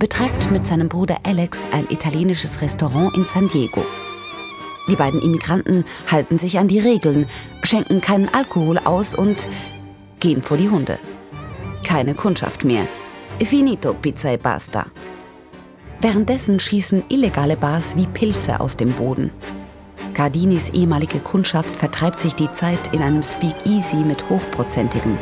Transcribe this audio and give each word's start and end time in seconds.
betreibt 0.00 0.50
mit 0.50 0.66
seinem 0.66 0.88
Bruder 0.88 1.18
Alex 1.24 1.66
ein 1.72 1.86
italienisches 1.90 2.62
Restaurant 2.62 3.14
in 3.16 3.24
San 3.24 3.48
Diego. 3.48 3.84
Die 4.88 4.96
beiden 4.96 5.20
Immigranten 5.20 5.84
halten 6.10 6.38
sich 6.38 6.58
an 6.58 6.68
die 6.68 6.80
Regeln, 6.80 7.26
schenken 7.62 8.00
keinen 8.00 8.28
Alkohol 8.30 8.78
aus 8.78 9.14
und 9.14 9.46
gehen 10.18 10.40
vor 10.40 10.56
die 10.56 10.70
Hunde. 10.70 10.98
Keine 11.84 12.14
Kundschaft 12.14 12.64
mehr. 12.64 12.88
Finito 13.44 13.92
pizza 13.92 14.32
e 14.32 14.38
basta. 14.38 14.86
Währenddessen 16.00 16.58
schießen 16.58 17.04
illegale 17.10 17.56
Bars 17.56 17.94
wie 17.94 18.06
Pilze 18.06 18.58
aus 18.58 18.78
dem 18.78 18.94
Boden. 18.94 19.30
Gardinis 20.14 20.70
ehemalige 20.70 21.20
Kundschaft 21.20 21.76
vertreibt 21.76 22.20
sich 22.20 22.34
die 22.34 22.50
Zeit 22.52 22.92
in 22.94 23.02
einem 23.02 23.22
Speakeasy 23.22 23.96
mit 23.96 24.28
Hochprozentigem. 24.30 25.18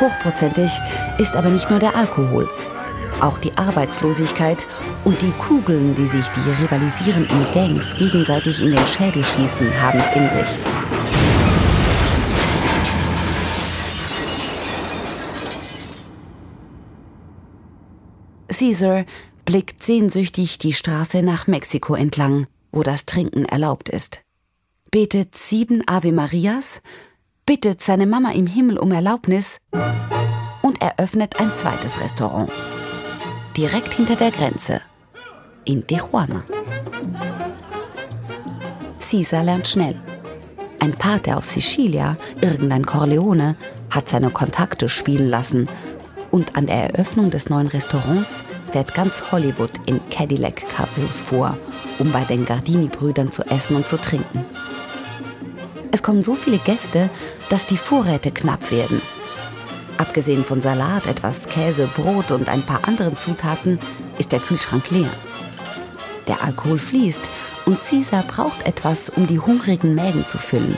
Hochprozentig 0.00 0.70
ist 1.18 1.36
aber 1.36 1.50
nicht 1.50 1.68
nur 1.68 1.78
der 1.78 1.94
Alkohol. 1.94 2.48
Auch 3.20 3.38
die 3.38 3.56
Arbeitslosigkeit 3.56 4.66
und 5.04 5.20
die 5.22 5.32
Kugeln, 5.32 5.94
die 5.94 6.06
sich 6.06 6.26
die 6.28 6.50
rivalisierenden 6.50 7.46
Gangs 7.52 7.96
gegenseitig 7.96 8.60
in 8.62 8.72
den 8.72 8.86
Schädel 8.86 9.24
schießen, 9.24 9.82
haben 9.82 9.98
es 9.98 10.14
in 10.14 10.30
sich. 10.30 10.58
Caesar 18.48 19.04
blickt 19.44 19.82
sehnsüchtig 19.82 20.58
die 20.58 20.72
Straße 20.72 21.22
nach 21.22 21.46
Mexiko 21.46 21.94
entlang, 21.94 22.46
wo 22.70 22.82
das 22.82 23.06
Trinken 23.06 23.44
erlaubt 23.46 23.88
ist. 23.88 24.22
Betet 24.90 25.34
sieben 25.34 25.82
Ave 25.86 26.12
Marias, 26.12 26.82
bittet 27.46 27.82
seine 27.82 28.06
Mama 28.06 28.32
im 28.32 28.46
Himmel 28.46 28.78
um 28.78 28.92
Erlaubnis 28.92 29.60
und 30.62 30.80
eröffnet 30.80 31.40
ein 31.40 31.54
zweites 31.54 32.00
Restaurant 32.00 32.50
direkt 33.56 33.94
hinter 33.94 34.16
der 34.16 34.30
Grenze, 34.30 34.82
in 35.64 35.86
Tijuana. 35.86 36.44
Caesar 39.00 39.44
lernt 39.44 39.66
schnell. 39.66 39.98
Ein 40.78 40.92
Pate 40.92 41.34
aus 41.34 41.54
Sicilia, 41.54 42.18
irgendein 42.42 42.84
Corleone, 42.84 43.56
hat 43.88 44.10
seine 44.10 44.28
Kontakte 44.28 44.90
spielen 44.90 45.30
lassen 45.30 45.68
und 46.30 46.54
an 46.54 46.66
der 46.66 46.90
Eröffnung 46.90 47.30
des 47.30 47.48
neuen 47.48 47.68
Restaurants 47.68 48.42
fährt 48.70 48.92
ganz 48.92 49.32
Hollywood 49.32 49.72
in 49.86 50.06
Cadillac 50.10 50.68
Cabrios 50.68 51.20
vor, 51.20 51.56
um 51.98 52.12
bei 52.12 52.24
den 52.24 52.44
Gardini-Brüdern 52.44 53.32
zu 53.32 53.42
essen 53.44 53.76
und 53.76 53.88
zu 53.88 53.96
trinken. 53.96 54.44
Es 55.92 56.02
kommen 56.02 56.22
so 56.22 56.34
viele 56.34 56.58
Gäste, 56.58 57.08
dass 57.48 57.64
die 57.64 57.78
Vorräte 57.78 58.32
knapp 58.32 58.70
werden 58.70 59.00
Abgesehen 59.98 60.44
von 60.44 60.60
Salat, 60.60 61.06
etwas 61.06 61.48
Käse, 61.48 61.86
Brot 61.86 62.30
und 62.30 62.48
ein 62.48 62.62
paar 62.62 62.86
anderen 62.86 63.16
Zutaten 63.16 63.78
ist 64.18 64.32
der 64.32 64.40
Kühlschrank 64.40 64.90
leer. 64.90 65.10
Der 66.28 66.42
Alkohol 66.42 66.78
fließt 66.78 67.30
und 67.64 67.78
Caesar 67.78 68.22
braucht 68.24 68.66
etwas, 68.66 69.10
um 69.10 69.26
die 69.26 69.38
hungrigen 69.38 69.94
Mägen 69.94 70.26
zu 70.26 70.38
füllen. 70.38 70.76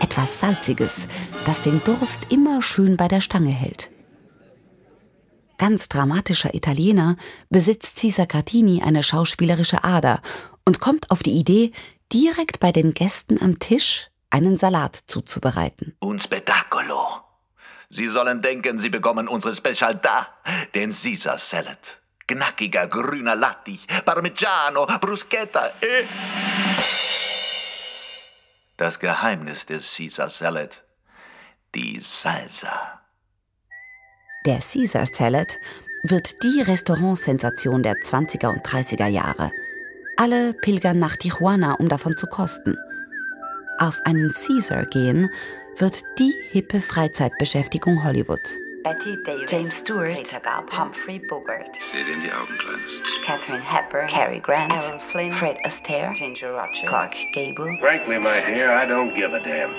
Etwas 0.00 0.40
Salziges, 0.40 1.08
das 1.44 1.60
den 1.60 1.82
Durst 1.84 2.30
immer 2.30 2.62
schön 2.62 2.96
bei 2.96 3.08
der 3.08 3.20
Stange 3.20 3.50
hält. 3.50 3.90
Ganz 5.58 5.88
dramatischer 5.88 6.54
Italiener 6.54 7.16
besitzt 7.48 8.00
Caesar 8.00 8.26
Grattini 8.26 8.82
eine 8.82 9.02
schauspielerische 9.02 9.84
Ader 9.84 10.20
und 10.64 10.80
kommt 10.80 11.10
auf 11.10 11.22
die 11.22 11.32
Idee, 11.32 11.72
direkt 12.12 12.60
bei 12.60 12.72
den 12.72 12.92
Gästen 12.92 13.40
am 13.40 13.58
Tisch 13.58 14.10
einen 14.30 14.56
Salat 14.58 14.98
zuzubereiten. 15.06 15.96
Un 16.02 16.20
spettacolo. 16.20 17.25
Sie 17.90 18.08
sollen 18.08 18.42
denken, 18.42 18.78
Sie 18.78 18.90
bekommen 18.90 19.28
unsere 19.28 19.54
Special 19.54 19.94
da, 19.94 20.28
den 20.74 20.90
Caesar 20.90 21.38
Salad. 21.38 22.00
Knackiger 22.26 22.88
grüner 22.88 23.36
Lattich, 23.36 23.86
Parmigiano, 24.04 24.86
Bruschetta. 25.00 25.70
Eh. 25.80 26.04
Das 28.76 28.98
Geheimnis 28.98 29.64
des 29.64 29.96
Caesar 29.96 30.28
Salad, 30.28 30.82
die 31.74 32.00
Salsa. 32.00 33.00
Der 34.44 34.58
Caesar 34.58 35.06
Salad 35.06 35.56
wird 36.02 36.42
die 36.42 36.62
Restaurantsensation 36.62 37.82
der 37.82 37.94
20er 37.94 38.48
und 38.48 38.66
30er 38.66 39.06
Jahre. 39.06 39.50
Alle 40.16 40.54
pilgern 40.54 40.98
nach 40.98 41.16
Tijuana, 41.16 41.74
um 41.74 41.88
davon 41.88 42.16
zu 42.16 42.26
kosten. 42.26 42.76
Auf 43.78 44.00
einen 44.04 44.30
Caesar 44.32 44.86
gehen 44.86 45.30
wird 45.76 46.02
die 46.18 46.32
hippe 46.50 46.80
Freizeitbeschäftigung 46.80 48.02
Hollywoods. 48.02 48.58
Betty 48.82 49.16
Davis, 49.24 49.50
James 49.50 49.80
Stewart, 49.80 50.14
Peter 50.14 50.40
Galp, 50.40 50.70
Humphrey 50.72 51.18
Bogart, 51.28 51.76
Seht 51.90 52.06
in 52.08 52.20
die 52.20 52.32
Augen, 52.32 52.56
Kleines. 52.56 53.02
Catherine 53.24 53.60
Hepburn, 53.62 54.06
Cary 54.06 54.40
Grant, 54.40 54.72
Aaron 54.72 55.00
Flynn, 55.00 55.32
Fred 55.32 55.58
Astaire, 55.64 56.12
Ginger 56.14 56.52
Rogers, 56.52 56.86
Clark 56.86 57.12
Gable. 57.34 57.76
Frankly, 57.80 58.18
my 58.18 58.40
dear, 58.46 58.70
I 58.70 58.86
don't 58.86 59.12
give 59.14 59.34
a 59.34 59.40
damn. 59.40 59.74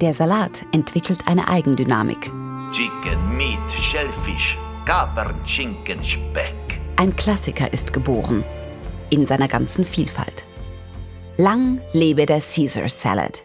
Der 0.00 0.14
Salat 0.14 0.64
entwickelt 0.72 1.20
eine 1.26 1.46
Eigendynamik. 1.46 2.32
Chicken, 2.72 3.36
Meat, 3.36 3.58
Shellfish, 3.78 4.56
Kapern, 4.86 5.34
Schinken, 5.46 6.02
Speck. 6.02 6.54
Ein 6.96 7.14
Klassiker 7.14 7.72
ist 7.72 7.92
geboren. 7.92 8.42
In 9.10 9.26
seiner 9.26 9.46
ganzen 9.46 9.84
Vielfalt. 9.84 10.45
Lang 11.38 11.80
lebe 11.92 12.24
der 12.24 12.40
Caesar 12.40 12.88
Salad. 12.88 13.42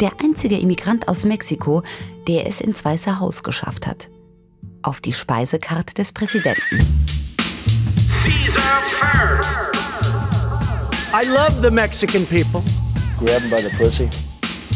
Der 0.00 0.10
einzige 0.20 0.58
Immigrant 0.58 1.06
aus 1.06 1.24
Mexiko, 1.24 1.82
der 2.26 2.46
es 2.48 2.60
ins 2.60 2.84
Weiße 2.84 3.20
Haus 3.20 3.44
geschafft 3.44 3.86
hat. 3.86 4.08
Auf 4.82 5.00
die 5.00 5.12
Speisekarte 5.12 5.94
des 5.94 6.12
Präsidenten. 6.12 6.78
Caesar 8.24 8.82
first. 8.88 9.48
I 11.14 11.24
love 11.28 11.62
the 11.62 11.70
Mexican 11.70 12.26
people. 12.26 12.62
Grab 13.20 13.42
him 13.42 13.50
by 13.50 13.62
the 13.62 13.70
pussy. 13.76 14.08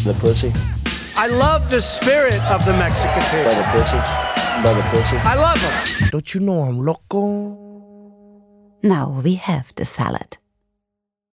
The 0.05 0.15
pussy. 0.15 0.53
I 1.17 1.27
love 1.29 1.69
the 1.71 1.81
spirit 1.81 2.41
of 2.53 2.65
the 2.65 2.73
Mexican 2.73 3.21
By 3.21 3.31
people. 3.31 3.55
the 3.57 3.65
pussy. 3.73 3.99
By 4.63 4.75
the 4.75 4.83
pussy. 4.93 5.17
I 5.17 5.35
love 5.35 5.61
them. 5.61 6.09
Don't 6.13 6.33
you 6.33 6.41
know 6.41 6.63
I'm 6.63 6.81
loco? 6.85 7.57
Now 8.85 9.21
we 9.25 9.35
have 9.35 9.73
the 9.75 9.85
salad. 9.85 10.39